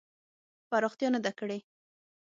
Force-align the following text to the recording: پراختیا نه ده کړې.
پراختیا 0.69 1.09
نه 1.15 1.19
ده 1.25 1.31
کړې. 1.39 1.59